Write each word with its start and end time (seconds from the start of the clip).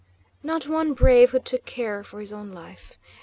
Not 0.41 0.65
one 0.67 0.93
brave 0.93 1.29
who 1.29 1.37
took 1.39 1.63
care 1.65 2.03
for 2.03 2.21
his 2.21 2.33
own 2.33 2.51
life. 2.51 2.97